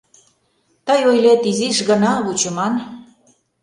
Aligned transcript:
Тый 0.85 1.01
ойлет: 1.11 1.41
«Изиш 1.51 1.77
гына 1.89 2.11
вучыман». 2.25 2.73